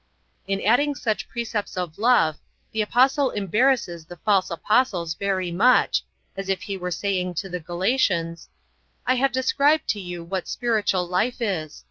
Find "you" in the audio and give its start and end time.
9.99-10.23